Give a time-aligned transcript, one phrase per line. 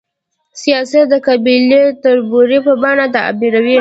[0.61, 3.69] سیاست د قبایلي تربورولۍ په بڼه تعبیروو.